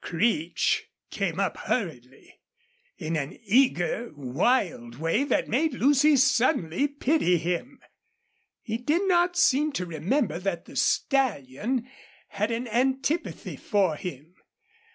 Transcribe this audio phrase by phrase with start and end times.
[0.03, 2.39] Creech came up hurriedly,
[2.97, 7.79] in an eager, wild way that made Lucy suddenly pity him.
[8.63, 11.87] He did not seem to remember that the stallion
[12.29, 14.33] had an antipathy for him.